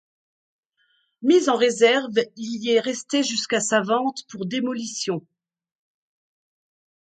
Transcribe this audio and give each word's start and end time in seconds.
Mis 1.21 1.47
en 1.47 1.57
réserve, 1.57 2.11
il 2.35 2.63
y 2.63 2.71
est 2.71 2.79
resté 2.79 3.21
jusqu'à 3.21 3.59
sa 3.59 3.81
vente 3.83 4.21
pour 4.29 4.47
démolition. 4.47 5.23